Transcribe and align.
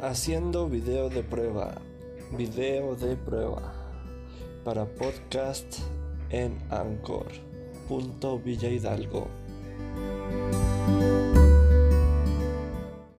haciendo 0.00 0.68
video 0.68 1.08
de 1.08 1.22
prueba, 1.22 1.74
video 2.36 2.96
de 2.96 3.16
prueba 3.16 3.72
para 4.64 4.84
podcast 4.84 5.78
en 6.30 6.58
Anchor. 6.70 7.26
Punto 7.88 8.38
Villa 8.38 8.68
Hidalgo. 8.68 9.28